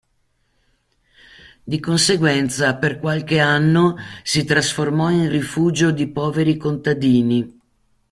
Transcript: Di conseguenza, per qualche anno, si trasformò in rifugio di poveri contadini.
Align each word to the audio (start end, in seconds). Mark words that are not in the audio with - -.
Di 1.63 1.79
conseguenza, 1.79 2.75
per 2.75 2.97
qualche 2.97 3.37
anno, 3.39 3.97
si 4.23 4.43
trasformò 4.43 5.11
in 5.11 5.29
rifugio 5.29 5.91
di 5.91 6.07
poveri 6.09 6.57
contadini. 6.57 7.59